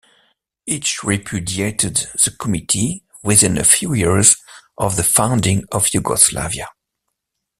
[0.65, 4.35] Each repudiated the Committee within a few years
[4.75, 6.69] of the founding of Yugoslavia.